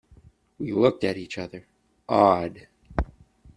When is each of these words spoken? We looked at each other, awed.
We 0.57 0.71
looked 0.71 1.03
at 1.03 1.15
each 1.19 1.37
other, 1.37 1.67
awed. 2.09 2.65